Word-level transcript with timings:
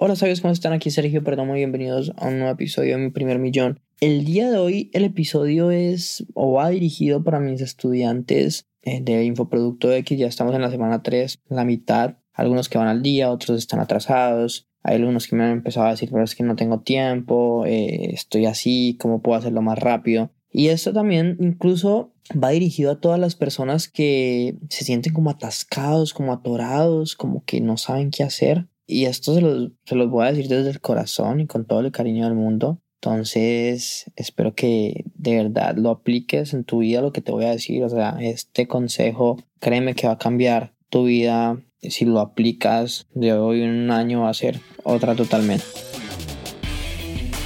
Hola, 0.00 0.14
¿sabes 0.14 0.40
cómo 0.40 0.52
están? 0.52 0.72
Aquí 0.72 0.92
Sergio 0.92 1.24
Perdón, 1.24 1.48
muy 1.48 1.56
bienvenidos 1.56 2.12
a 2.18 2.28
un 2.28 2.38
nuevo 2.38 2.52
episodio 2.52 2.96
de 2.96 3.02
Mi 3.02 3.10
Primer 3.10 3.40
Millón. 3.40 3.80
El 4.00 4.24
día 4.24 4.48
de 4.48 4.56
hoy 4.56 4.90
el 4.92 5.02
episodio 5.02 5.72
es 5.72 6.24
o 6.34 6.52
va 6.52 6.70
dirigido 6.70 7.24
para 7.24 7.40
mis 7.40 7.60
estudiantes 7.60 8.68
eh, 8.82 9.00
de 9.00 9.24
Infoproducto 9.24 9.92
X. 9.92 10.16
Ya 10.16 10.28
estamos 10.28 10.54
en 10.54 10.62
la 10.62 10.70
semana 10.70 11.02
3, 11.02 11.40
la 11.48 11.64
mitad. 11.64 12.18
Algunos 12.32 12.68
que 12.68 12.78
van 12.78 12.86
al 12.86 13.02
día, 13.02 13.32
otros 13.32 13.58
están 13.58 13.80
atrasados. 13.80 14.68
Hay 14.84 14.94
algunos 14.94 15.26
que 15.26 15.34
me 15.34 15.42
han 15.42 15.50
empezado 15.50 15.88
a 15.88 15.90
decir, 15.90 16.10
pero 16.12 16.22
es 16.22 16.36
que 16.36 16.44
no 16.44 16.54
tengo 16.54 16.78
tiempo, 16.78 17.66
eh, 17.66 18.10
estoy 18.12 18.46
así, 18.46 18.96
¿cómo 19.00 19.20
puedo 19.20 19.36
hacerlo 19.36 19.62
más 19.62 19.80
rápido? 19.80 20.30
Y 20.52 20.68
esto 20.68 20.92
también 20.92 21.36
incluso 21.40 22.14
va 22.32 22.50
dirigido 22.50 22.92
a 22.92 23.00
todas 23.00 23.18
las 23.18 23.34
personas 23.34 23.88
que 23.88 24.58
se 24.68 24.84
sienten 24.84 25.12
como 25.12 25.30
atascados, 25.30 26.14
como 26.14 26.32
atorados, 26.32 27.16
como 27.16 27.42
que 27.44 27.60
no 27.60 27.76
saben 27.76 28.12
qué 28.12 28.22
hacer. 28.22 28.68
Y 28.90 29.04
esto 29.04 29.34
se 29.34 29.42
los, 29.42 29.70
se 29.84 29.94
los 29.94 30.08
voy 30.08 30.26
a 30.26 30.32
decir 30.32 30.48
desde 30.48 30.70
el 30.70 30.80
corazón 30.80 31.40
y 31.40 31.46
con 31.46 31.66
todo 31.66 31.80
el 31.80 31.92
cariño 31.92 32.24
del 32.24 32.34
mundo. 32.34 32.80
Entonces, 33.02 34.10
espero 34.16 34.54
que 34.54 35.04
de 35.14 35.36
verdad 35.36 35.76
lo 35.76 35.90
apliques 35.90 36.54
en 36.54 36.64
tu 36.64 36.78
vida, 36.78 37.02
lo 37.02 37.12
que 37.12 37.20
te 37.20 37.30
voy 37.30 37.44
a 37.44 37.50
decir. 37.50 37.84
O 37.84 37.88
sea, 37.90 38.16
este 38.18 38.66
consejo, 38.66 39.36
créeme 39.60 39.94
que 39.94 40.06
va 40.06 40.14
a 40.14 40.18
cambiar 40.18 40.72
tu 40.88 41.04
vida. 41.04 41.60
Si 41.82 42.06
lo 42.06 42.18
aplicas 42.18 43.06
de 43.12 43.34
hoy 43.34 43.62
en 43.62 43.70
un 43.70 43.90
año, 43.90 44.22
va 44.22 44.30
a 44.30 44.34
ser 44.34 44.58
otra 44.84 45.14
totalmente. 45.14 45.66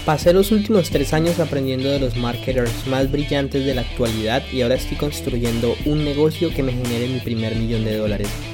Pasé 0.07 0.33
los 0.33 0.53
últimos 0.53 0.91
tres 0.91 1.13
años 1.13 1.41
aprendiendo 1.41 1.91
de 1.91 1.99
los 1.99 2.17
marketers 2.17 2.87
más 2.87 3.11
brillantes 3.11 3.67
de 3.67 3.75
la 3.75 3.83
actualidad 3.83 4.43
y 4.53 4.63
ahora 4.63 4.77
estoy 4.77 4.97
construyendo 4.97 5.75
un 5.87 6.05
negocio 6.05 6.51
que 6.51 6.63
me 6.63 6.73
genere 6.73 7.09
mi 7.09 7.19
primer 7.19 7.57
millón 7.57 7.85
de 7.85 7.97
dólares. 7.97 8.52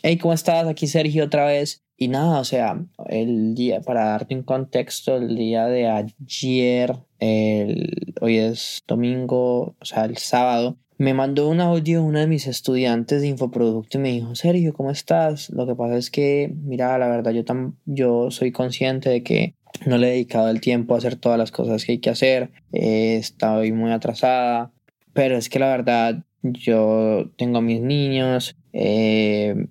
Hey, 0.00 0.16
¿cómo 0.16 0.32
estás? 0.32 0.64
Aquí 0.68 0.86
Sergio 0.86 1.24
otra 1.24 1.44
vez. 1.44 1.82
Y 1.96 2.06
nada, 2.06 2.38
o 2.38 2.44
sea, 2.44 2.80
el 3.08 3.56
día, 3.56 3.80
para 3.80 4.04
darte 4.04 4.36
un 4.36 4.44
contexto, 4.44 5.16
el 5.16 5.34
día 5.34 5.66
de 5.66 5.88
ayer, 5.88 6.94
el, 7.18 8.14
hoy 8.20 8.38
es 8.38 8.84
domingo, 8.86 9.74
o 9.80 9.84
sea, 9.84 10.04
el 10.04 10.16
sábado, 10.16 10.78
me 10.98 11.14
mandó 11.14 11.48
un 11.48 11.60
audio 11.60 12.04
una 12.04 12.20
de 12.20 12.28
mis 12.28 12.46
estudiantes 12.46 13.22
de 13.22 13.28
infoproducto 13.28 13.98
y 13.98 14.00
me 14.00 14.12
dijo, 14.12 14.36
Sergio, 14.36 14.72
¿cómo 14.72 14.92
estás? 14.92 15.50
Lo 15.50 15.66
que 15.66 15.74
pasa 15.74 15.96
es 15.96 16.12
que, 16.12 16.54
mira, 16.62 16.96
la 16.98 17.08
verdad, 17.08 17.32
yo, 17.32 17.44
tam, 17.44 17.74
yo 17.84 18.30
soy 18.30 18.52
consciente 18.52 19.10
de 19.10 19.24
que 19.24 19.56
no 19.84 19.98
le 19.98 20.06
he 20.06 20.10
dedicado 20.12 20.48
el 20.48 20.60
tiempo 20.60 20.94
a 20.94 20.98
hacer 20.98 21.16
todas 21.16 21.38
las 21.38 21.50
cosas 21.50 21.84
que 21.84 21.92
hay 21.92 21.98
que 21.98 22.10
hacer, 22.10 22.52
eh, 22.72 23.16
estoy 23.16 23.72
muy 23.72 23.90
atrasada, 23.90 24.70
pero 25.12 25.36
es 25.36 25.48
que 25.48 25.58
la 25.58 25.70
verdad, 25.70 26.22
yo 26.42 27.32
tengo 27.36 27.58
a 27.58 27.62
mis 27.62 27.80
niños, 27.80 28.56
eh, 28.72 29.66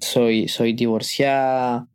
soy, 0.00 0.48
soy 0.48 0.72
divorciada, 0.72 1.88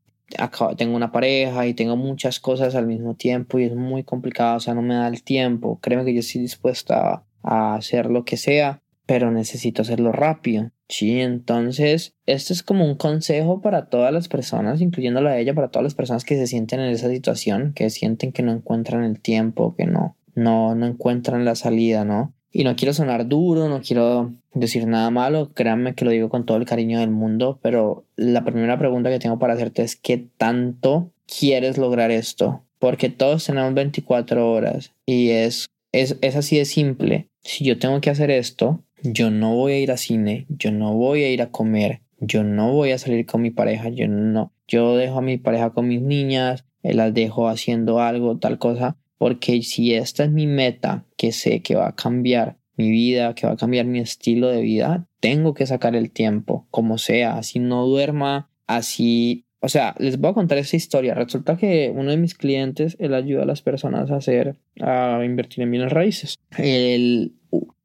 tengo 0.78 0.96
una 0.96 1.12
pareja 1.12 1.68
y 1.68 1.74
tengo 1.74 1.96
muchas 1.98 2.40
cosas 2.40 2.76
al 2.76 2.88
mismo 2.88 3.16
tiempo 3.16 3.60
y 3.60 3.66
es 3.66 3.76
muy 3.76 4.04
complicado, 4.04 4.58
o 4.58 4.60
sea, 4.60 4.74
no 4.74 4.82
me 4.82 4.96
da 4.96 5.08
el 5.08 5.24
tiempo. 5.24 5.80
Créeme 5.82 6.06
que 6.06 6.14
yo 6.14 6.20
estoy 6.20 6.42
dispuesta 6.42 7.26
a 7.44 7.76
hacer 7.76 8.08
lo 8.08 8.24
que 8.24 8.38
sea, 8.38 8.82
pero 9.06 9.32
necesito 9.32 9.82
hacerlo 9.82 10.12
rápido. 10.12 10.72
Sí, 10.88 11.20
entonces, 11.20 12.16
esto 12.26 12.54
es 12.54 12.64
como 12.64 12.86
un 12.86 12.96
consejo 12.96 13.62
para 13.62 13.88
todas 13.88 14.14
las 14.14 14.28
personas, 14.28 14.82
incluyéndola 14.82 15.32
a 15.32 15.38
ella, 15.40 15.54
para 15.54 15.70
todas 15.70 15.84
las 15.84 15.96
personas 15.96 16.26
que 16.26 16.36
se 16.36 16.48
sienten 16.48 16.82
en 16.82 16.92
esa 16.92 17.10
situación, 17.10 17.74
que 17.74 17.90
sienten 17.90 18.32
que 18.32 18.44
no 18.44 18.52
encuentran 18.52 19.04
el 19.04 19.20
tiempo, 19.22 19.76
que 19.76 19.86
no, 19.86 20.18
no, 20.36 20.76
no 20.76 20.86
encuentran 20.86 21.46
la 21.46 21.56
salida, 21.56 22.04
¿no? 22.04 22.34
Y 22.52 22.64
no 22.64 22.76
quiero 22.76 22.94
sonar 22.94 23.28
duro, 23.28 23.70
no 23.70 23.82
quiero 23.82 24.34
decir 24.54 24.86
nada 24.86 25.10
malo, 25.10 25.52
créanme 25.54 25.96
que 25.96 26.04
lo 26.04 26.12
digo 26.12 26.30
con 26.30 26.46
todo 26.46 26.58
el 26.58 26.66
cariño 26.66 27.00
del 27.00 27.10
mundo, 27.10 27.60
pero 27.62 28.04
la 28.18 28.44
primera 28.44 28.78
pregunta 28.78 29.10
que 29.10 29.20
tengo 29.20 29.40
para 29.40 29.54
hacerte 29.54 29.84
es 29.84 29.96
¿qué 29.96 30.26
tanto 30.38 31.12
quieres 31.26 31.78
lograr 31.78 32.12
esto? 32.12 32.62
Porque 32.78 33.10
todos 33.10 33.46
tenemos 33.46 33.74
24 33.74 34.52
horas 34.52 34.92
y 35.06 35.30
es, 35.30 35.68
es, 35.94 36.18
es 36.22 36.36
así 36.36 36.58
de 36.58 36.66
simple. 36.66 37.30
Si 37.42 37.64
yo 37.64 37.80
tengo 37.80 38.02
que 38.02 38.10
hacer 38.10 38.30
esto, 38.32 38.84
yo 39.02 39.32
no 39.32 39.56
voy 39.56 39.74
a 39.74 39.80
ir 39.80 39.92
a 39.92 39.98
cine, 39.98 40.46
yo 40.50 40.72
no 40.72 40.94
voy 40.94 41.24
a 41.24 41.32
ir 41.32 41.42
a 41.42 41.52
comer, 41.52 42.02
yo 42.20 42.44
no 42.44 42.72
voy 42.72 42.92
a 42.92 42.98
salir 42.98 43.26
con 43.26 43.42
mi 43.42 43.52
pareja, 43.52 43.90
yo 43.90 44.08
no, 44.08 44.52
yo 44.68 44.96
dejo 44.98 45.20
a 45.20 45.22
mi 45.22 45.38
pareja 45.38 45.72
con 45.72 45.88
mis 45.88 46.02
niñas, 46.02 46.66
las 46.84 47.14
dejo 47.14 47.48
haciendo 47.48 48.00
algo, 48.00 48.38
tal 48.38 48.58
cosa, 48.58 48.98
porque 49.22 49.62
si 49.62 49.94
esta 49.94 50.24
es 50.24 50.32
mi 50.32 50.48
meta, 50.48 51.06
que 51.16 51.32
sé 51.32 51.62
que 51.62 51.76
va 51.76 51.90
a 51.90 51.96
cambiar 51.96 52.58
mi 52.76 52.90
vida, 52.90 53.36
que 53.36 53.46
va 53.46 53.54
a 53.54 53.56
cambiar 53.56 53.86
mi 53.86 54.00
estilo 54.00 54.48
de 54.48 54.64
vida, 54.64 55.06
tengo 55.20 55.54
que 55.54 55.68
sacar 55.68 55.96
el 55.96 56.10
tiempo, 56.10 56.66
como 56.72 56.98
sea, 56.98 57.38
así 57.38 57.60
no 57.60 57.86
duerma, 57.86 58.50
así... 58.66 59.46
O 59.60 59.70
sea, 59.70 59.94
les 60.00 60.20
voy 60.20 60.32
a 60.32 60.34
contar 60.34 60.58
esta 60.58 60.76
historia. 60.76 61.14
Resulta 61.14 61.56
que 61.56 61.94
uno 61.96 62.10
de 62.10 62.18
mis 62.18 62.34
clientes, 62.34 62.98
él 63.00 63.14
ayuda 63.14 63.44
a 63.44 63.46
las 63.46 63.62
personas 63.62 64.10
a 64.10 64.16
hacer, 64.16 64.56
a 64.80 65.22
invertir 65.24 65.66
en 65.66 65.70
bienes 65.70 65.92
raíces. 65.92 66.40
Él, 66.58 67.36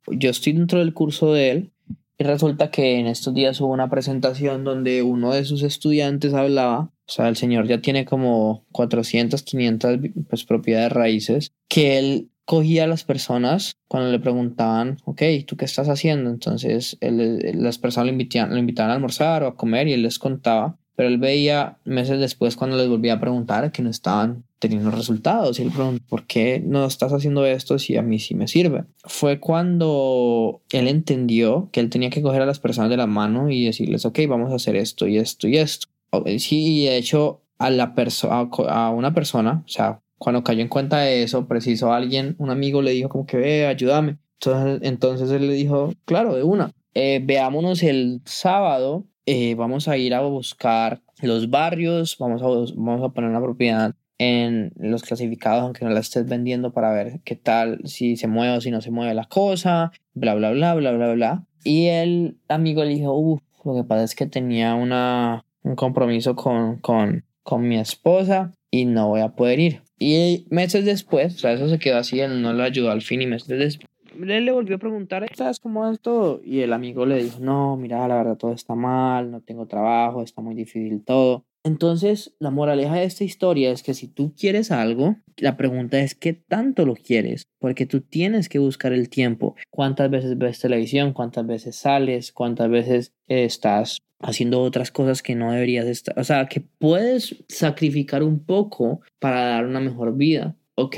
yo 0.07 0.31
estoy 0.31 0.55
dentro 0.55 0.79
del 0.79 0.95
curso 0.95 1.35
de 1.35 1.51
él 1.51 1.73
y 2.17 2.25
resulta 2.25 2.71
que 2.71 2.99
en 2.99 3.09
estos 3.09 3.35
días 3.35 3.61
hubo 3.61 3.75
una 3.75 3.91
presentación 3.91 4.65
donde 4.65 5.03
uno 5.03 5.35
de 5.35 5.45
sus 5.45 5.63
estudiantes 5.63 6.33
hablaba 6.33 6.93
o 7.09 7.13
sea, 7.13 7.29
el 7.29 7.37
señor 7.37 7.67
ya 7.69 7.81
tiene 7.81 8.05
como 8.05 8.65
400, 8.73 9.43
500 9.43 9.99
pues, 10.29 10.45
propiedades 10.45 10.93
raíces 10.93 11.53
que 11.69 11.99
él 11.99 12.31
cogía 12.45 12.85
a 12.85 12.87
las 12.87 13.05
personas 13.05 13.77
cuando 13.89 14.11
le 14.11 14.21
preguntaban, 14.21 14.99
ok, 15.05 15.23
¿tú 15.47 15.57
qué 15.57 15.65
estás 15.65 15.89
haciendo? 15.89 16.31
Entonces 16.31 16.97
las 17.01 17.79
personas 17.79 18.07
le 18.07 18.13
invitaban, 18.13 18.55
le 18.55 18.61
invitaban 18.61 18.91
a 18.91 18.95
almorzar 18.95 19.43
o 19.43 19.49
a 19.49 19.57
comer 19.57 19.89
y 19.89 19.93
él 19.93 20.03
les 20.03 20.19
contaba, 20.19 20.79
pero 20.95 21.09
él 21.09 21.19
veía 21.19 21.79
meses 21.85 22.19
después 22.21 22.57
cuando 22.57 22.77
les 22.77 22.89
volvía 22.89 23.15
a 23.15 23.21
preguntar 23.21 23.71
que 23.73 23.83
no 23.83 23.91
estaban 23.91 24.45
teniendo 24.59 24.91
resultados 24.91 25.59
y 25.59 25.63
él 25.63 25.71
preguntó, 25.71 26.05
¿por 26.09 26.27
qué 26.27 26.63
no 26.65 26.87
estás 26.87 27.13
haciendo 27.13 27.45
esto 27.45 27.79
si 27.79 27.97
a 27.97 28.03
mí 28.03 28.19
sí 28.19 28.35
me 28.35 28.49
sirve? 28.49 28.85
Fue 29.05 29.39
cuando 29.39 30.63
él 30.71 30.89
entendió 30.89 31.69
que 31.73 31.81
él 31.81 31.91
tenía 31.91 32.11
que 32.11 32.23
coger 32.23 32.43
a 32.43 32.47
las 32.47 32.61
personas 32.61 32.91
de 32.91 32.97
la 32.97 33.07
mano 33.07 33.51
y 33.51 33.65
decirles, 33.65 34.07
ok, 34.07 34.21
vamos 34.29 34.53
a 34.53 34.57
hacer 34.57 34.77
esto 34.77 35.07
y 35.07 35.19
esto 35.19 35.47
y 35.49 35.59
esto. 35.59 35.89
Sí, 36.39 36.85
de 36.85 36.97
hecho, 36.97 37.43
a, 37.59 37.71
la 37.71 37.95
persona 37.95 38.49
a 38.69 38.91
una 38.91 39.15
persona, 39.15 39.63
o 39.65 39.69
sea, 39.69 40.01
cuando 40.19 40.43
cayó 40.43 40.63
en 40.63 40.69
cuenta 40.69 40.99
de 40.99 41.23
eso, 41.23 41.47
preciso 41.47 41.93
alguien, 41.93 42.37
un 42.39 42.51
amigo 42.51 42.83
le 42.83 42.93
dijo 42.93 43.09
como 43.09 43.27
que 43.27 43.37
ve, 43.37 43.67
ayúdame. 43.67 44.19
Entonces, 44.41 44.81
entonces 44.83 45.31
él 45.31 45.47
le 45.47 45.55
dijo, 45.55 45.93
claro, 46.05 46.35
de 46.35 46.43
una, 46.43 46.73
eh, 46.95 47.21
veámonos 47.23 47.83
el 47.83 48.21
sábado, 48.25 49.07
eh, 49.27 49.55
vamos 49.55 49.89
a 49.89 49.97
ir 49.97 50.15
a 50.15 50.21
buscar 50.21 51.03
los 51.23 51.51
barrios, 51.51 52.17
vamos 52.19 52.43
a, 52.43 52.47
vamos 52.77 53.03
a 53.03 53.13
poner 53.13 53.31
una 53.31 53.41
propiedad 53.41 53.95
en 54.19 54.73
los 54.77 55.03
clasificados, 55.03 55.63
aunque 55.63 55.85
no 55.85 55.91
la 55.91 56.01
estés 56.01 56.27
vendiendo 56.27 56.73
para 56.73 56.93
ver 56.93 57.21
qué 57.25 57.37
tal, 57.37 57.81
si 57.85 58.17
se 58.17 58.29
mueve 58.29 58.57
o 58.57 58.61
si 58.61 58.71
no 58.71 58.81
se 58.81 58.91
mueve 58.91 59.15
la 59.15 59.25
cosa, 59.25 59.93
bla, 60.15 60.35
bla, 60.35 60.53
bla, 60.53 60.75
bla, 60.75 60.93
bla, 60.93 61.13
bla. 61.13 61.47
Y 61.65 61.87
el 61.87 62.39
amigo 62.49 62.85
le 62.85 62.95
dijo, 62.95 63.13
uff, 63.15 63.43
lo 63.65 63.75
que 63.75 63.85
pasa 63.85 64.05
es 64.05 64.15
que 64.15 64.27
tenía 64.27 64.75
una, 64.75 65.45
un 65.67 65.75
compromiso 65.75 66.37
con, 66.37 66.77
con, 66.79 67.25
con 67.43 67.69
mi 67.69 67.77
esposa 67.77 68.55
y 68.71 68.85
no 68.85 69.09
voy 69.09 69.21
a 69.21 69.35
poder 69.35 69.59
ir. 69.59 69.83
Y 69.99 70.47
meses 70.51 70.85
después, 70.85 71.35
o 71.35 71.39
sea, 71.39 71.53
eso 71.53 71.69
se 71.69 71.79
quedó 71.79 71.99
así, 71.99 72.21
él 72.21 72.41
no 72.41 72.53
le 72.53 72.63
ayudó 72.63 72.91
al 72.91 73.03
fin 73.03 73.23
y 73.23 73.27
meses 73.27 73.49
después. 73.49 73.89
Él 74.19 74.45
le 74.45 74.53
volvió 74.53 74.77
a 74.77 74.79
preguntar, 74.79 75.27
¿sabes 75.35 75.61
cómo 75.61 75.91
es 75.91 76.01
todo? 76.01 76.41
Y 76.43 76.61
el 76.61 76.73
amigo 76.73 77.05
le 77.05 77.23
dijo, 77.23 77.39
no, 77.41 77.77
mira, 77.77 78.07
la 78.09 78.17
verdad 78.17 78.37
todo 78.37 78.53
está 78.53 78.75
mal, 78.75 79.31
no 79.31 79.43
tengo 79.43 79.67
trabajo, 79.67 80.23
está 80.23 80.41
muy 80.41 80.55
difícil 80.55 81.05
todo. 81.05 81.45
Entonces, 81.65 82.35
la 82.39 82.51
moraleja 82.51 82.95
de 82.95 83.05
esta 83.05 83.25
historia 83.25 83.73
es 83.73 83.83
que 83.83 83.93
si 83.93 84.07
tú 84.07 84.33
quieres 84.39 84.71
algo, 84.71 85.17
la 85.37 85.57
pregunta 85.57 85.99
es 85.99 86.15
qué 86.15 86.33
tanto 86.33 86.87
lo 86.87 86.95
quieres, 86.95 87.49
porque 87.59 87.87
tú 87.87 88.03
tienes 88.03 88.49
que 88.49 88.61
buscar 88.61 88.93
el 88.93 89.09
tiempo. 89.09 89.57
¿Cuántas 89.71 90.09
veces 90.09 90.39
ves 90.39 90.61
televisión? 90.61 91.13
¿Cuántas 91.13 91.45
veces 91.45 91.75
sales? 91.75 92.33
¿Cuántas 92.33 92.71
veces 92.71 93.13
estás 93.27 93.99
haciendo 94.21 94.63
otras 94.63 94.91
cosas 94.91 95.23
que 95.23 95.35
no 95.35 95.53
deberías 95.53 95.87
estar? 95.87 96.19
O 96.19 96.25
sea, 96.25 96.47
que 96.47 96.61
puedes 96.61 97.45
sacrificar 97.49 98.23
un 98.23 98.45
poco 98.45 99.01
para 99.19 99.45
dar 99.45 99.67
una 99.67 99.81
mejor 99.81 100.17
vida, 100.17 100.57
¿ok? 100.75 100.97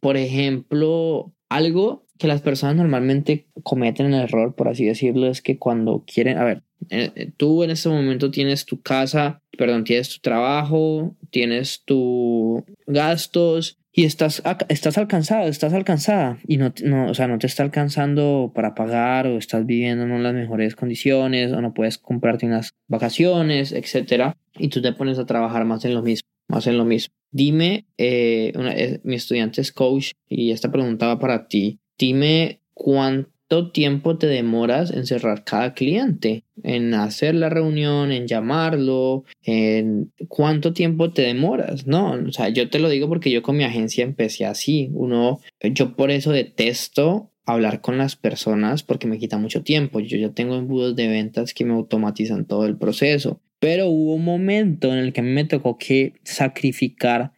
Por 0.00 0.16
ejemplo, 0.16 1.32
algo 1.48 2.04
que 2.18 2.28
las 2.28 2.42
personas 2.42 2.76
normalmente 2.76 3.46
cometen 3.62 4.06
el 4.06 4.22
error, 4.22 4.54
por 4.54 4.68
así 4.68 4.84
decirlo, 4.84 5.28
es 5.28 5.42
que 5.42 5.58
cuando 5.58 6.04
quieren, 6.06 6.38
a 6.38 6.44
ver, 6.44 6.62
Eh, 6.90 7.32
tú 7.38 7.62
en 7.64 7.70
este 7.70 7.88
momento 7.88 8.30
tienes 8.30 8.66
tu 8.66 8.82
casa, 8.82 9.40
perdón, 9.56 9.84
tienes 9.84 10.10
tu 10.10 10.20
trabajo, 10.20 11.16
tienes 11.30 11.80
tus 11.86 12.62
gastos 12.86 13.78
y 13.96 14.04
estás, 14.04 14.42
estás 14.68 14.98
alcanzado, 14.98 15.48
estás 15.48 15.72
alcanzada 15.72 16.38
y 16.48 16.56
no, 16.56 16.74
no, 16.82 17.06
o 17.06 17.14
sea, 17.14 17.28
no 17.28 17.38
te 17.38 17.46
está 17.46 17.62
alcanzando 17.62 18.50
para 18.52 18.74
pagar 18.74 19.28
o 19.28 19.38
estás 19.38 19.64
viviendo 19.66 20.02
en 20.02 20.22
las 20.22 20.34
mejores 20.34 20.74
condiciones 20.74 21.52
o 21.52 21.60
no 21.60 21.74
puedes 21.74 21.98
comprarte 21.98 22.44
unas 22.44 22.74
vacaciones, 22.88 23.70
etcétera, 23.70 24.36
y 24.58 24.68
tú 24.68 24.82
te 24.82 24.92
pones 24.92 25.20
a 25.20 25.26
trabajar 25.26 25.64
más 25.64 25.84
en 25.84 25.94
lo 25.94 26.02
mismo, 26.02 26.28
más 26.48 26.66
en 26.66 26.76
lo 26.76 26.84
mismo. 26.84 27.14
Dime, 27.30 27.86
eh, 27.96 28.52
eh, 28.56 29.00
mi 29.04 29.14
estudiante 29.14 29.60
es 29.60 29.70
coach 29.70 30.10
y 30.28 30.50
esta 30.50 30.72
preguntaba 30.72 31.20
para 31.20 31.46
ti, 31.46 31.78
dime 31.96 32.60
cuánto 33.48 33.72
tiempo 33.72 34.16
te 34.16 34.26
demoras 34.26 34.90
en 34.90 35.06
cerrar 35.06 35.44
cada 35.44 35.74
cliente, 35.74 36.44
en 36.62 36.94
hacer 36.94 37.34
la 37.34 37.48
reunión, 37.48 38.12
en 38.12 38.26
llamarlo, 38.26 39.24
en 39.42 40.12
cuánto 40.28 40.72
tiempo 40.72 41.12
te 41.12 41.22
demoras, 41.22 41.86
¿no? 41.86 42.12
O 42.12 42.32
sea, 42.32 42.48
yo 42.48 42.70
te 42.70 42.78
lo 42.78 42.88
digo 42.88 43.08
porque 43.08 43.30
yo 43.30 43.42
con 43.42 43.56
mi 43.56 43.64
agencia 43.64 44.04
empecé 44.04 44.46
así, 44.46 44.90
uno, 44.92 45.40
yo 45.62 45.94
por 45.94 46.10
eso 46.10 46.32
detesto 46.32 47.30
hablar 47.46 47.82
con 47.82 47.98
las 47.98 48.16
personas 48.16 48.82
porque 48.82 49.06
me 49.06 49.18
quita 49.18 49.36
mucho 49.36 49.62
tiempo, 49.62 50.00
yo 50.00 50.16
ya 50.16 50.30
tengo 50.30 50.56
embudos 50.56 50.96
de 50.96 51.08
ventas 51.08 51.52
que 51.52 51.64
me 51.64 51.74
automatizan 51.74 52.46
todo 52.46 52.64
el 52.64 52.78
proceso, 52.78 53.40
pero 53.58 53.88
hubo 53.88 54.14
un 54.14 54.24
momento 54.24 54.92
en 54.92 54.98
el 54.98 55.12
que 55.12 55.20
a 55.20 55.24
mí 55.24 55.30
me 55.30 55.44
tocó 55.44 55.76
que 55.76 56.14
sacrificar 56.24 57.32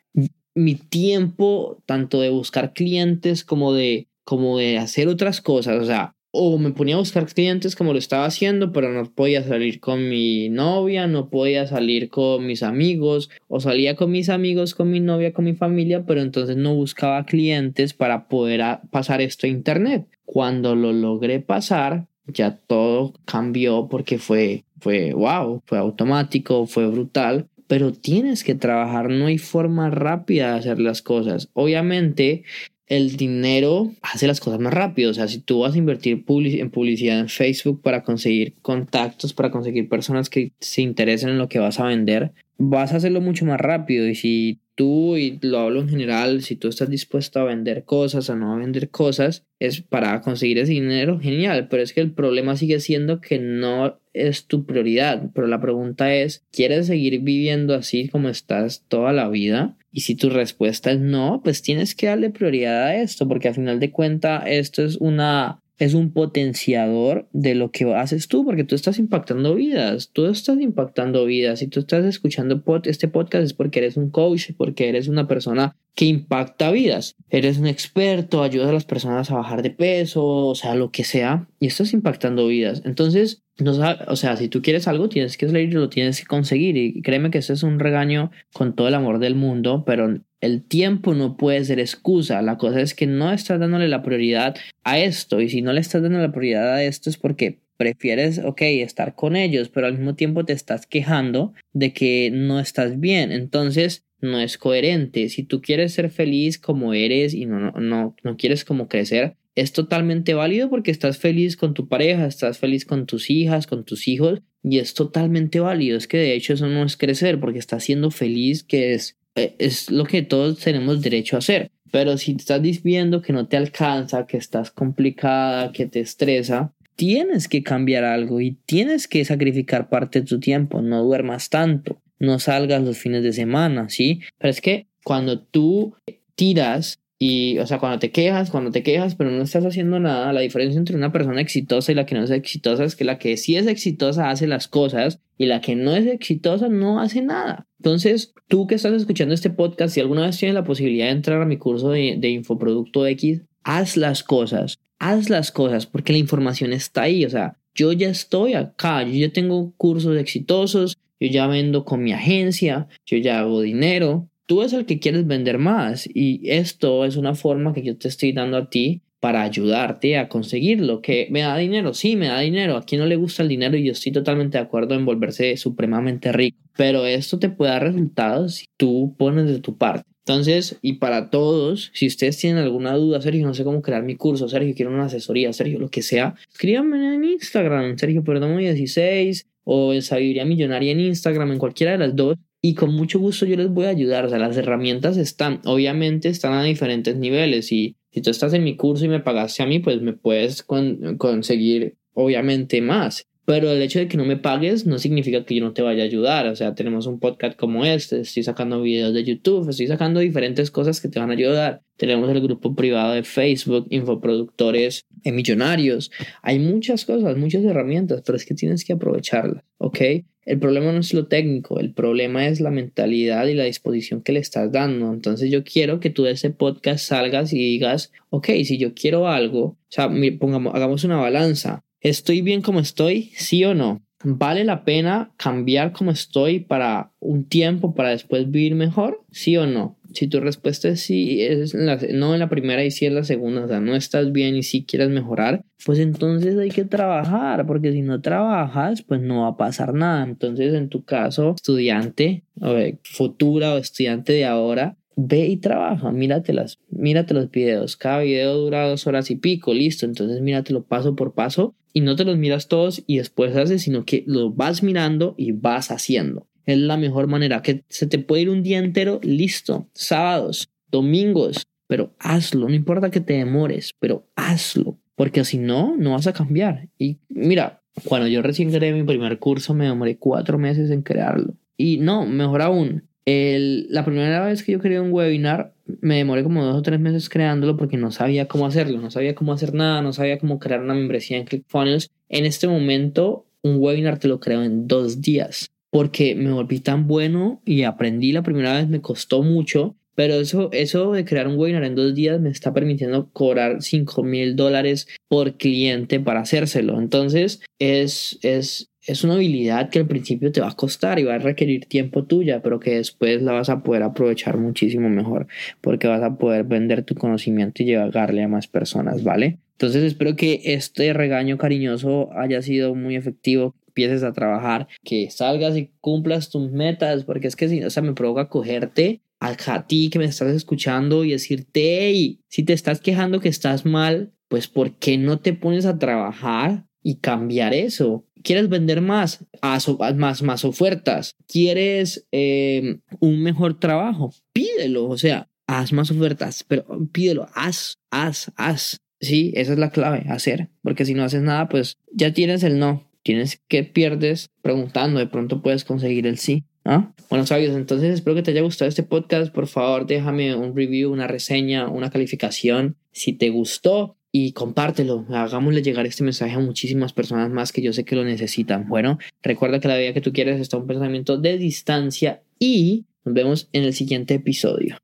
mi 0.54 0.74
tiempo 0.74 1.82
tanto 1.84 2.20
de 2.20 2.30
buscar 2.30 2.72
clientes 2.72 3.44
como 3.44 3.74
de 3.74 4.08
como 4.26 4.58
de 4.58 4.76
hacer 4.76 5.06
otras 5.06 5.40
cosas, 5.40 5.80
o 5.80 5.84
sea, 5.86 6.16
o 6.32 6.58
me 6.58 6.72
ponía 6.72 6.96
a 6.96 6.98
buscar 6.98 7.26
clientes 7.26 7.76
como 7.76 7.92
lo 7.92 7.98
estaba 7.98 8.26
haciendo, 8.26 8.72
pero 8.72 8.92
no 8.92 9.08
podía 9.10 9.44
salir 9.44 9.78
con 9.78 10.08
mi 10.08 10.48
novia, 10.48 11.06
no 11.06 11.30
podía 11.30 11.66
salir 11.68 12.10
con 12.10 12.44
mis 12.44 12.64
amigos, 12.64 13.30
o 13.46 13.60
salía 13.60 13.94
con 13.94 14.10
mis 14.10 14.28
amigos, 14.28 14.74
con 14.74 14.90
mi 14.90 14.98
novia, 14.98 15.32
con 15.32 15.44
mi 15.44 15.54
familia, 15.54 16.04
pero 16.04 16.20
entonces 16.20 16.56
no 16.56 16.74
buscaba 16.74 17.24
clientes 17.24 17.94
para 17.94 18.26
poder 18.26 18.80
pasar 18.90 19.20
esto 19.20 19.46
a 19.46 19.50
internet. 19.50 20.06
Cuando 20.24 20.74
lo 20.74 20.92
logré 20.92 21.38
pasar, 21.38 22.08
ya 22.26 22.56
todo 22.56 23.14
cambió 23.24 23.86
porque 23.88 24.18
fue, 24.18 24.64
fue 24.80 25.12
wow, 25.12 25.62
fue 25.64 25.78
automático, 25.78 26.66
fue 26.66 26.88
brutal 26.88 27.48
pero 27.68 27.92
tienes 27.92 28.44
que 28.44 28.54
trabajar, 28.54 29.10
no 29.10 29.26
hay 29.26 29.38
forma 29.38 29.90
rápida 29.90 30.52
de 30.52 30.58
hacer 30.58 30.78
las 30.78 31.02
cosas. 31.02 31.48
Obviamente, 31.52 32.44
el 32.86 33.16
dinero 33.16 33.92
hace 34.02 34.26
las 34.26 34.40
cosas 34.40 34.60
más 34.60 34.72
rápido. 34.72 35.10
O 35.10 35.14
sea, 35.14 35.28
si 35.28 35.40
tú 35.40 35.60
vas 35.60 35.74
a 35.74 35.78
invertir 35.78 36.24
en 36.28 36.70
publicidad 36.70 37.18
en 37.18 37.28
Facebook 37.28 37.82
para 37.82 38.02
conseguir 38.02 38.54
contactos, 38.62 39.32
para 39.32 39.50
conseguir 39.50 39.88
personas 39.88 40.30
que 40.30 40.52
se 40.60 40.82
interesen 40.82 41.30
en 41.30 41.38
lo 41.38 41.48
que 41.48 41.58
vas 41.58 41.80
a 41.80 41.86
vender, 41.86 42.32
vas 42.58 42.92
a 42.92 42.96
hacerlo 42.96 43.20
mucho 43.20 43.44
más 43.44 43.60
rápido. 43.60 44.06
Y 44.06 44.14
si 44.14 44.60
tú, 44.76 45.16
y 45.16 45.38
lo 45.42 45.58
hablo 45.58 45.80
en 45.80 45.88
general, 45.88 46.42
si 46.42 46.54
tú 46.54 46.68
estás 46.68 46.88
dispuesto 46.88 47.40
a 47.40 47.44
vender 47.44 47.84
cosas 47.84 48.30
o 48.30 48.36
no 48.36 48.56
vender 48.56 48.90
cosas, 48.90 49.44
es 49.58 49.80
para 49.80 50.20
conseguir 50.20 50.58
ese 50.58 50.72
dinero, 50.72 51.18
genial. 51.18 51.66
Pero 51.68 51.82
es 51.82 51.92
que 51.92 52.00
el 52.00 52.12
problema 52.12 52.56
sigue 52.56 52.78
siendo 52.78 53.20
que 53.20 53.40
no 53.40 53.98
es 54.12 54.46
tu 54.46 54.66
prioridad. 54.66 55.30
Pero 55.34 55.48
la 55.48 55.60
pregunta 55.60 56.14
es, 56.14 56.44
¿quieres 56.52 56.86
seguir 56.86 57.20
viviendo 57.22 57.74
así 57.74 58.08
como 58.08 58.28
estás 58.28 58.84
toda 58.86 59.12
la 59.12 59.28
vida? 59.28 59.76
Y 59.90 60.02
si 60.02 60.14
tu 60.14 60.30
respuesta 60.30 60.92
es 60.92 61.00
no, 61.00 61.40
pues 61.42 61.62
tienes 61.62 61.94
que 61.94 62.06
darle 62.06 62.30
prioridad 62.30 62.84
a 62.84 62.96
esto, 62.96 63.26
porque 63.26 63.48
al 63.48 63.54
final 63.54 63.80
de 63.80 63.90
cuentas 63.90 64.44
esto 64.46 64.84
es 64.84 64.96
una 64.96 65.62
es 65.78 65.94
un 65.94 66.10
potenciador 66.12 67.28
de 67.32 67.54
lo 67.54 67.70
que 67.70 67.92
haces 67.94 68.28
tú, 68.28 68.44
porque 68.44 68.64
tú 68.64 68.74
estás 68.74 68.98
impactando 68.98 69.54
vidas, 69.54 70.10
tú 70.12 70.26
estás 70.26 70.58
impactando 70.60 71.26
vidas. 71.26 71.58
Si 71.58 71.68
tú 71.68 71.80
estás 71.80 72.04
escuchando 72.04 72.62
este 72.84 73.08
podcast 73.08 73.44
es 73.44 73.52
porque 73.52 73.80
eres 73.80 73.96
un 73.96 74.10
coach, 74.10 74.52
porque 74.56 74.88
eres 74.88 75.08
una 75.08 75.28
persona 75.28 75.76
que 75.94 76.06
impacta 76.06 76.70
vidas. 76.70 77.16
Eres 77.30 77.58
un 77.58 77.66
experto, 77.66 78.42
ayudas 78.42 78.68
a 78.68 78.72
las 78.72 78.84
personas 78.84 79.30
a 79.30 79.36
bajar 79.36 79.62
de 79.62 79.70
peso, 79.70 80.24
o 80.24 80.54
sea, 80.54 80.74
lo 80.74 80.90
que 80.90 81.04
sea, 81.04 81.48
y 81.58 81.66
estás 81.66 81.92
impactando 81.92 82.46
vidas. 82.46 82.82
Entonces, 82.84 83.42
no, 83.58 83.72
o 84.08 84.16
sea, 84.16 84.36
si 84.36 84.48
tú 84.48 84.60
quieres 84.60 84.86
algo, 84.88 85.08
tienes 85.08 85.36
que 85.36 85.46
salir 85.46 85.70
y 85.70 85.72
lo 85.72 85.88
tienes 85.88 86.20
que 86.20 86.26
conseguir. 86.26 86.76
Y 86.76 87.00
créeme 87.00 87.30
que 87.30 87.38
eso 87.38 87.54
es 87.54 87.62
un 87.62 87.78
regaño 87.78 88.30
con 88.52 88.74
todo 88.74 88.88
el 88.88 88.94
amor 88.94 89.18
del 89.18 89.34
mundo, 89.34 89.84
pero 89.86 90.20
el 90.40 90.62
tiempo 90.62 91.14
no 91.14 91.36
puede 91.36 91.64
ser 91.64 91.80
excusa. 91.80 92.42
La 92.42 92.58
cosa 92.58 92.80
es 92.80 92.94
que 92.94 93.06
no 93.06 93.32
estás 93.32 93.60
dándole 93.60 93.88
la 93.88 94.02
prioridad 94.02 94.56
a 94.84 94.98
esto. 94.98 95.40
Y 95.40 95.48
si 95.48 95.62
no 95.62 95.72
le 95.72 95.80
estás 95.80 96.02
dando 96.02 96.18
la 96.18 96.32
prioridad 96.32 96.74
a 96.74 96.82
esto 96.82 97.10
es 97.10 97.16
porque 97.16 97.60
prefieres, 97.76 98.38
ok, 98.38 98.62
estar 98.62 99.14
con 99.14 99.36
ellos, 99.36 99.68
pero 99.68 99.86
al 99.86 99.94
mismo 99.94 100.14
tiempo 100.14 100.44
te 100.44 100.52
estás 100.52 100.86
quejando 100.86 101.52
de 101.72 101.92
que 101.92 102.30
no 102.32 102.58
estás 102.58 103.00
bien. 103.00 103.32
Entonces, 103.32 104.06
no 104.20 104.40
es 104.40 104.58
coherente. 104.58 105.28
Si 105.28 105.42
tú 105.42 105.60
quieres 105.60 105.94
ser 105.94 106.10
feliz 106.10 106.58
como 106.58 106.94
eres 106.94 107.34
y 107.34 107.46
no, 107.46 107.70
no, 107.72 108.14
no, 108.22 108.36
quieres 108.36 108.64
como 108.64 108.88
crecer, 108.88 109.36
es 109.54 109.72
totalmente 109.72 110.34
válido 110.34 110.68
porque 110.68 110.90
estás 110.90 111.18
feliz 111.18 111.56
con 111.56 111.74
tu 111.74 111.88
pareja, 111.88 112.26
estás 112.26 112.58
feliz 112.58 112.84
con 112.84 113.06
tus 113.06 113.30
hijas, 113.30 113.66
con 113.66 113.84
tus 113.84 114.08
hijos 114.08 114.42
y 114.62 114.78
es 114.78 114.94
totalmente 114.94 115.60
válido. 115.60 115.96
Es 115.96 116.08
que 116.08 116.18
de 116.18 116.34
hecho 116.34 116.54
eso 116.54 116.66
no 116.66 116.84
es 116.84 116.96
crecer 116.96 117.40
porque 117.40 117.58
estás 117.58 117.84
siendo 117.84 118.10
feliz, 118.10 118.62
que 118.64 118.94
es, 118.94 119.16
es 119.36 119.90
lo 119.90 120.04
que 120.04 120.22
todos 120.22 120.58
tenemos 120.58 121.02
derecho 121.02 121.36
a 121.36 121.38
hacer. 121.38 121.70
Pero 121.92 122.18
si 122.18 122.32
estás 122.32 122.60
viendo 122.82 123.22
que 123.22 123.32
no 123.32 123.46
te 123.46 123.56
alcanza, 123.56 124.26
que 124.26 124.36
estás 124.36 124.70
complicada, 124.70 125.72
que 125.72 125.86
te 125.86 126.00
estresa, 126.00 126.72
tienes 126.96 127.46
que 127.46 127.62
cambiar 127.62 128.04
algo 128.04 128.40
y 128.40 128.58
tienes 128.66 129.06
que 129.06 129.24
sacrificar 129.24 129.88
parte 129.88 130.20
de 130.20 130.26
tu 130.26 130.40
tiempo. 130.40 130.82
No 130.82 131.04
duermas 131.04 131.48
tanto 131.48 132.00
no 132.18 132.38
salgas 132.38 132.82
los 132.82 132.98
fines 132.98 133.22
de 133.22 133.32
semana, 133.32 133.88
¿sí? 133.88 134.20
Pero 134.38 134.50
es 134.50 134.60
que 134.60 134.86
cuando 135.04 135.40
tú 135.40 135.94
tiras 136.34 136.98
y, 137.18 137.58
o 137.58 137.66
sea, 137.66 137.78
cuando 137.78 137.98
te 137.98 138.10
quejas, 138.10 138.50
cuando 138.50 138.70
te 138.70 138.82
quejas, 138.82 139.14
pero 139.14 139.30
no 139.30 139.42
estás 139.42 139.64
haciendo 139.64 139.98
nada, 139.98 140.32
la 140.32 140.40
diferencia 140.40 140.78
entre 140.78 140.96
una 140.96 141.12
persona 141.12 141.40
exitosa 141.40 141.92
y 141.92 141.94
la 141.94 142.04
que 142.04 142.14
no 142.14 142.24
es 142.24 142.30
exitosa 142.30 142.84
es 142.84 142.94
que 142.94 143.04
la 143.04 143.18
que 143.18 143.36
sí 143.36 143.56
es 143.56 143.66
exitosa 143.66 144.30
hace 144.30 144.46
las 144.46 144.68
cosas 144.68 145.20
y 145.38 145.46
la 145.46 145.60
que 145.60 145.76
no 145.76 145.96
es 145.96 146.06
exitosa 146.06 146.68
no 146.68 147.00
hace 147.00 147.22
nada. 147.22 147.66
Entonces, 147.78 148.34
tú 148.48 148.66
que 148.66 148.74
estás 148.74 148.92
escuchando 148.92 149.34
este 149.34 149.50
podcast, 149.50 149.94
si 149.94 150.00
alguna 150.00 150.26
vez 150.26 150.36
tienes 150.36 150.54
la 150.54 150.64
posibilidad 150.64 151.06
de 151.06 151.12
entrar 151.12 151.40
a 151.40 151.46
mi 151.46 151.56
curso 151.56 151.90
de, 151.90 152.16
de 152.18 152.28
Infoproducto 152.28 153.06
X, 153.06 153.42
haz 153.62 153.96
las 153.96 154.22
cosas, 154.22 154.78
haz 154.98 155.30
las 155.30 155.52
cosas, 155.52 155.86
porque 155.86 156.12
la 156.12 156.18
información 156.18 156.72
está 156.72 157.02
ahí, 157.02 157.24
o 157.24 157.30
sea, 157.30 157.56
yo 157.74 157.92
ya 157.92 158.08
estoy 158.08 158.54
acá, 158.54 159.02
yo 159.02 159.12
ya 159.12 159.32
tengo 159.32 159.72
cursos 159.76 160.16
exitosos, 160.16 160.98
yo 161.20 161.28
ya 161.28 161.46
vendo 161.46 161.84
con 161.84 162.02
mi 162.02 162.12
agencia, 162.12 162.88
yo 163.04 163.18
ya 163.18 163.40
hago 163.40 163.60
dinero. 163.60 164.28
Tú 164.46 164.62
es 164.62 164.72
el 164.72 164.86
que 164.86 165.00
quieres 165.00 165.26
vender 165.26 165.58
más 165.58 166.08
y 166.12 166.48
esto 166.48 167.04
es 167.04 167.16
una 167.16 167.34
forma 167.34 167.74
que 167.74 167.82
yo 167.82 167.96
te 167.96 168.06
estoy 168.08 168.32
dando 168.32 168.56
a 168.56 168.70
ti 168.70 169.02
para 169.18 169.42
ayudarte 169.42 170.18
a 170.18 170.28
conseguirlo. 170.28 171.02
Que 171.02 171.26
me 171.30 171.40
da 171.40 171.56
dinero, 171.56 171.94
sí, 171.94 172.14
me 172.14 172.28
da 172.28 172.38
dinero. 172.40 172.76
A 172.76 172.84
quien 172.84 173.00
no 173.00 173.08
le 173.08 173.16
gusta 173.16 173.42
el 173.42 173.48
dinero 173.48 173.76
y 173.76 173.84
yo 173.84 173.92
estoy 173.92 174.12
totalmente 174.12 174.58
de 174.58 174.62
acuerdo 174.62 174.94
en 174.94 175.04
volverse 175.04 175.56
supremamente 175.56 176.30
rico. 176.30 176.58
Pero 176.76 177.06
esto 177.06 177.40
te 177.40 177.48
puede 177.48 177.72
dar 177.72 177.82
resultados 177.82 178.54
si 178.54 178.66
tú 178.76 179.16
pones 179.18 179.46
de 179.46 179.58
tu 179.58 179.76
parte. 179.76 180.08
Entonces, 180.24 180.78
y 180.82 180.94
para 180.94 181.30
todos, 181.30 181.90
si 181.94 182.06
ustedes 182.06 182.36
tienen 182.36 182.62
alguna 182.62 182.94
duda, 182.94 183.20
Sergio, 183.20 183.46
no 183.46 183.54
sé 183.54 183.62
cómo 183.62 183.80
crear 183.80 184.02
mi 184.02 184.16
curso, 184.16 184.48
Sergio, 184.48 184.74
quiero 184.74 184.92
una 184.92 185.04
asesoría, 185.04 185.52
Sergio, 185.52 185.78
lo 185.78 185.88
que 185.88 186.02
sea, 186.02 186.34
escríbanme 186.50 187.14
en 187.14 187.22
Instagram, 187.22 187.96
Sergio 187.96 188.24
Perdomo 188.24 188.58
16 188.58 189.46
o 189.62 189.92
en 189.92 190.02
Sabiduría 190.02 190.44
Millonaria 190.44 190.90
en 190.90 191.00
Instagram, 191.00 191.52
en 191.52 191.58
cualquiera 191.58 191.92
de 191.92 191.98
las 191.98 192.16
dos, 192.16 192.36
y 192.68 192.74
con 192.74 192.92
mucho 192.92 193.20
gusto 193.20 193.46
yo 193.46 193.56
les 193.56 193.70
voy 193.70 193.84
a 193.84 193.90
ayudar. 193.90 194.26
O 194.26 194.28
sea, 194.28 194.40
las 194.40 194.56
herramientas 194.56 195.16
están, 195.16 195.60
obviamente 195.66 196.28
están 196.28 196.52
a 196.54 196.64
diferentes 196.64 197.14
niveles 197.14 197.70
y 197.70 197.94
si 198.10 198.22
tú 198.22 198.30
estás 198.30 198.54
en 198.54 198.64
mi 198.64 198.74
curso 198.74 199.04
y 199.04 199.08
me 199.08 199.20
pagaste 199.20 199.62
a 199.62 199.66
mí, 199.66 199.78
pues 199.78 200.02
me 200.02 200.14
puedes 200.14 200.64
conseguir 200.64 201.94
obviamente 202.12 202.80
más. 202.80 203.28
Pero 203.44 203.70
el 203.70 203.80
hecho 203.80 204.00
de 204.00 204.08
que 204.08 204.16
no 204.16 204.24
me 204.24 204.36
pagues 204.36 204.84
no 204.84 204.98
significa 204.98 205.44
que 205.44 205.54
yo 205.54 205.64
no 205.64 205.74
te 205.74 205.82
vaya 205.82 206.02
a 206.02 206.06
ayudar. 206.06 206.48
O 206.48 206.56
sea, 206.56 206.74
tenemos 206.74 207.06
un 207.06 207.20
podcast 207.20 207.56
como 207.56 207.84
este, 207.84 208.22
estoy 208.22 208.42
sacando 208.42 208.82
videos 208.82 209.14
de 209.14 209.22
YouTube, 209.22 209.68
estoy 209.70 209.86
sacando 209.86 210.18
diferentes 210.18 210.72
cosas 210.72 211.00
que 211.00 211.06
te 211.06 211.20
van 211.20 211.30
a 211.30 211.34
ayudar. 211.34 211.82
Tenemos 211.96 212.28
el 212.30 212.40
grupo 212.40 212.74
privado 212.74 213.12
de 213.12 213.22
Facebook, 213.22 213.86
infoproductores 213.90 215.04
millonarios. 215.24 216.10
Hay 216.42 216.58
muchas 216.58 217.04
cosas, 217.04 217.36
muchas 217.36 217.62
herramientas, 217.62 218.22
pero 218.26 218.34
es 218.34 218.44
que 218.44 218.54
tienes 218.56 218.84
que 218.84 218.94
aprovecharlas, 218.94 219.62
¿ok? 219.78 219.98
El 220.46 220.58
problema 220.58 220.92
no 220.92 221.00
es 221.00 221.12
lo 221.12 221.26
técnico, 221.26 221.78
el 221.80 221.92
problema 221.92 222.46
es 222.46 222.60
la 222.60 222.70
mentalidad 222.70 223.46
y 223.46 223.54
la 223.54 223.64
disposición 223.64 224.22
que 224.22 224.32
le 224.32 224.40
estás 224.40 224.72
dando. 224.72 225.12
Entonces 225.12 225.50
yo 225.50 225.64
quiero 225.64 226.00
que 226.00 226.08
tú 226.08 226.22
de 226.22 226.30
ese 226.30 226.50
podcast 226.50 227.04
salgas 227.04 227.52
y 227.52 227.58
digas, 227.58 228.12
ok, 228.30 228.46
si 228.64 228.78
yo 228.78 228.94
quiero 228.94 229.28
algo, 229.28 229.60
o 229.60 229.78
sea, 229.88 230.08
pongamos, 230.38 230.74
hagamos 230.74 231.04
una 231.04 231.16
balanza 231.16 231.82
¿Estoy 232.00 232.40
bien 232.40 232.62
como 232.62 232.78
estoy? 232.78 233.32
¿Sí 233.34 233.64
o 233.64 233.74
no? 233.74 234.00
¿Vale 234.22 234.64
la 234.64 234.84
pena 234.84 235.32
cambiar 235.36 235.90
como 235.90 236.12
estoy 236.12 236.60
para 236.60 237.12
un 237.18 237.48
tiempo 237.48 237.96
para 237.96 238.10
después 238.10 238.48
vivir 238.48 238.76
mejor? 238.76 239.24
¿Sí 239.32 239.56
o 239.56 239.66
no? 239.66 239.95
Si 240.16 240.28
tu 240.28 240.40
respuesta 240.40 240.88
es 240.88 241.00
sí, 241.00 241.42
es 241.42 241.74
no 241.74 242.32
en 242.34 242.40
la 242.40 242.48
primera 242.48 242.84
y 242.84 242.90
sí 242.90 243.06
en 243.06 243.14
la 243.14 243.24
segunda, 243.24 243.64
o 243.64 243.68
sea, 243.68 243.80
no 243.80 243.94
estás 243.94 244.32
bien 244.32 244.56
y 244.56 244.62
sí 244.62 244.84
quieres 244.84 245.10
mejorar, 245.10 245.64
pues 245.84 245.98
entonces 245.98 246.58
hay 246.58 246.70
que 246.70 246.84
trabajar, 246.84 247.66
porque 247.66 247.92
si 247.92 248.02
no 248.02 248.20
trabajas, 248.20 249.02
pues 249.02 249.20
no 249.20 249.42
va 249.42 249.48
a 249.48 249.56
pasar 249.56 249.94
nada. 249.94 250.24
Entonces, 250.24 250.74
en 250.74 250.88
tu 250.88 251.04
caso, 251.04 251.54
estudiante, 251.54 252.44
o 252.60 252.74
futura 253.04 253.74
o 253.74 253.78
estudiante 253.78 254.32
de 254.32 254.46
ahora, 254.46 254.96
ve 255.16 255.46
y 255.46 255.56
trabaja, 255.56 256.12
míratelas, 256.12 256.78
mírate 256.90 257.34
los 257.34 257.50
videos. 257.50 257.96
Cada 257.96 258.20
video 258.20 258.56
dura 258.56 258.88
dos 258.88 259.06
horas 259.06 259.30
y 259.30 259.36
pico, 259.36 259.74
listo. 259.74 260.06
Entonces 260.06 260.40
míratelo 260.42 260.84
paso 260.84 261.16
por 261.16 261.34
paso 261.34 261.74
y 261.92 262.02
no 262.02 262.16
te 262.16 262.24
los 262.24 262.36
miras 262.36 262.68
todos 262.68 263.02
y 263.06 263.18
después 263.18 263.56
haces, 263.56 263.82
sino 263.82 264.04
que 264.04 264.22
lo 264.26 264.52
vas 264.52 264.82
mirando 264.82 265.34
y 265.38 265.52
vas 265.52 265.90
haciendo. 265.90 266.46
Es 266.66 266.78
la 266.78 266.96
mejor 266.96 267.28
manera. 267.28 267.62
Que 267.62 267.84
se 267.88 268.06
te 268.06 268.18
puede 268.18 268.42
ir 268.42 268.50
un 268.50 268.62
día 268.62 268.78
entero, 268.78 269.20
listo. 269.22 269.88
Sábados, 269.94 270.68
domingos, 270.90 271.66
pero 271.86 272.12
hazlo. 272.18 272.68
No 272.68 272.74
importa 272.74 273.10
que 273.10 273.20
te 273.20 273.34
demores, 273.34 273.92
pero 273.98 274.26
hazlo. 274.34 274.98
Porque 275.14 275.44
si 275.44 275.58
no, 275.58 275.96
no 275.96 276.12
vas 276.12 276.26
a 276.26 276.32
cambiar. 276.32 276.88
Y 276.98 277.18
mira, 277.28 277.82
cuando 278.04 278.26
yo 278.26 278.42
recién 278.42 278.70
creé 278.70 278.92
mi 278.92 279.04
primer 279.04 279.38
curso, 279.38 279.72
me 279.72 279.86
demoré 279.86 280.18
cuatro 280.18 280.58
meses 280.58 280.90
en 280.90 281.02
crearlo. 281.02 281.54
Y 281.76 281.98
no, 281.98 282.26
mejor 282.26 282.62
aún, 282.62 283.04
el, 283.24 283.86
la 283.90 284.04
primera 284.04 284.44
vez 284.44 284.62
que 284.62 284.72
yo 284.72 284.80
creé 284.80 285.00
un 285.00 285.12
webinar, 285.12 285.72
me 286.00 286.16
demoré 286.16 286.42
como 286.42 286.64
dos 286.64 286.76
o 286.76 286.82
tres 286.82 287.00
meses 287.00 287.28
creándolo 287.28 287.76
porque 287.76 287.96
no 287.96 288.10
sabía 288.10 288.48
cómo 288.48 288.66
hacerlo, 288.66 289.00
no 289.00 289.10
sabía 289.10 289.34
cómo 289.34 289.52
hacer 289.52 289.72
nada, 289.72 290.02
no 290.02 290.12
sabía 290.12 290.38
cómo 290.38 290.58
crear 290.58 290.82
una 290.82 290.94
membresía 290.94 291.38
en 291.38 291.44
ClickFunnels. 291.44 292.10
En 292.28 292.44
este 292.44 292.66
momento, 292.66 293.46
un 293.62 293.76
webinar 293.78 294.18
te 294.18 294.28
lo 294.28 294.40
creo 294.40 294.62
en 294.62 294.86
dos 294.86 295.20
días 295.20 295.70
porque 295.96 296.34
me 296.34 296.52
volví 296.52 296.80
tan 296.80 297.06
bueno 297.06 297.62
y 297.64 297.84
aprendí 297.84 298.30
la 298.30 298.42
primera 298.42 298.74
vez, 298.74 298.86
me 298.86 299.00
costó 299.00 299.42
mucho, 299.42 299.96
pero 300.14 300.34
eso, 300.34 300.68
eso 300.72 301.12
de 301.12 301.24
crear 301.24 301.48
un 301.48 301.56
webinar 301.56 301.84
en 301.84 301.94
dos 301.94 302.14
días 302.14 302.38
me 302.38 302.50
está 302.50 302.74
permitiendo 302.74 303.30
cobrar 303.32 303.80
5 303.80 304.22
mil 304.22 304.56
dólares 304.56 305.08
por 305.26 305.56
cliente 305.56 306.20
para 306.20 306.40
hacérselo. 306.40 307.00
Entonces 307.00 307.62
es, 307.78 308.38
es, 308.42 308.90
es 309.06 309.24
una 309.24 309.36
habilidad 309.36 309.88
que 309.88 310.00
al 310.00 310.06
principio 310.06 310.52
te 310.52 310.60
va 310.60 310.68
a 310.68 310.76
costar 310.76 311.18
y 311.18 311.24
va 311.24 311.36
a 311.36 311.38
requerir 311.38 311.86
tiempo 311.86 312.26
tuya, 312.26 312.60
pero 312.60 312.78
que 312.78 312.96
después 312.96 313.40
la 313.40 313.52
vas 313.52 313.70
a 313.70 313.82
poder 313.82 314.02
aprovechar 314.02 314.58
muchísimo 314.58 315.08
mejor 315.08 315.46
porque 315.80 316.08
vas 316.08 316.22
a 316.22 316.36
poder 316.36 316.64
vender 316.64 317.04
tu 317.04 317.14
conocimiento 317.14 317.82
y 317.82 317.86
llegarle 317.86 318.42
a 318.42 318.48
más 318.48 318.68
personas, 318.68 319.24
¿vale? 319.24 319.60
Entonces 319.72 320.02
espero 320.02 320.36
que 320.36 320.60
este 320.62 321.14
regaño 321.14 321.56
cariñoso 321.56 322.28
haya 322.34 322.60
sido 322.60 322.94
muy 322.94 323.16
efectivo 323.16 323.74
empieces 323.96 324.22
a 324.22 324.32
trabajar, 324.32 324.88
que 325.02 325.30
salgas 325.30 325.76
y 325.76 325.90
cumplas 326.00 326.50
tus 326.50 326.70
metas, 326.70 327.24
porque 327.24 327.48
es 327.48 327.56
que 327.56 327.68
si 327.68 327.82
o 327.82 327.88
sea, 327.88 328.02
me 328.02 328.12
provoca 328.12 328.50
cogerte 328.50 329.22
a 329.40 329.86
ti 329.86 330.10
que 330.10 330.18
me 330.18 330.26
estás 330.26 330.54
escuchando 330.54 331.24
y 331.24 331.30
decirte, 331.30 332.08
hey, 332.08 332.40
si 332.48 332.62
te 332.62 332.74
estás 332.74 333.00
quejando 333.00 333.40
que 333.40 333.48
estás 333.48 333.86
mal, 333.86 334.32
pues 334.48 334.68
¿por 334.68 334.98
qué 334.98 335.16
no 335.16 335.38
te 335.38 335.54
pones 335.54 335.86
a 335.86 335.98
trabajar 335.98 336.86
y 337.02 337.16
cambiar 337.16 337.72
eso? 337.72 338.26
¿Quieres 338.42 338.68
vender 338.68 339.00
más? 339.00 339.44
Haz 339.62 339.88
más, 340.16 340.42
más 340.42 340.64
ofertas. 340.64 341.34
¿Quieres 341.48 342.26
eh, 342.32 343.00
un 343.20 343.42
mejor 343.42 343.80
trabajo? 343.80 344.32
Pídelo, 344.52 345.08
o 345.08 345.16
sea, 345.16 345.48
haz 345.66 345.92
más 345.92 346.10
ofertas, 346.10 346.64
pero 346.66 346.84
pídelo, 347.12 347.48
haz, 347.54 347.98
haz, 348.10 348.52
haz. 348.56 349.00
Sí, 349.20 349.52
esa 349.56 349.72
es 349.72 349.78
la 349.78 349.90
clave, 349.90 350.26
hacer, 350.28 350.68
porque 350.82 351.06
si 351.06 351.14
no 351.14 351.24
haces 351.24 351.42
nada, 351.42 351.68
pues 351.68 351.96
ya 352.12 352.34
tienes 352.34 352.62
el 352.62 352.78
no, 352.78 353.10
tienes 353.26 353.60
que 353.66 353.82
pierdes 353.82 354.50
preguntando, 354.62 355.18
de 355.18 355.26
pronto 355.26 355.60
puedes 355.60 355.84
conseguir 355.84 356.28
el 356.28 356.38
sí. 356.38 356.62
¿Ah? 356.84 357.12
Bueno, 357.28 357.44
sabios, 357.44 357.74
entonces 357.74 358.14
espero 358.14 358.36
que 358.36 358.44
te 358.44 358.52
haya 358.52 358.60
gustado 358.60 358.88
este 358.88 359.02
podcast. 359.02 359.52
Por 359.52 359.66
favor, 359.66 360.06
déjame 360.06 360.54
un 360.54 360.76
review, 360.76 361.12
una 361.12 361.26
reseña, 361.26 361.88
una 361.88 362.10
calificación 362.10 362.94
si 363.10 363.32
te 363.32 363.50
gustó 363.50 364.16
y 364.30 364.52
compártelo. 364.52 365.26
Hagámosle 365.28 365.82
llegar 365.82 366.06
este 366.06 366.22
mensaje 366.22 366.54
a 366.54 366.60
muchísimas 366.60 367.12
personas 367.12 367.50
más 367.50 367.72
que 367.72 367.82
yo 367.82 367.92
sé 367.92 368.04
que 368.04 368.14
lo 368.14 368.22
necesitan. 368.22 368.88
Bueno, 368.88 369.18
recuerda 369.42 369.80
que 369.80 369.88
la 369.88 369.98
vida 369.98 370.12
que 370.12 370.20
tú 370.20 370.32
quieres 370.32 370.60
está 370.60 370.76
un 370.76 370.86
pensamiento 370.86 371.36
de 371.36 371.58
distancia 371.58 372.42
y 372.60 373.06
nos 373.24 373.34
vemos 373.34 373.68
en 373.72 373.82
el 373.82 373.92
siguiente 373.92 374.34
episodio. 374.34 374.98